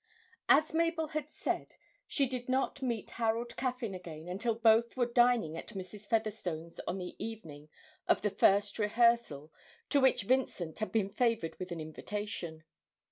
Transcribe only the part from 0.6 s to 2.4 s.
Mabel had said, she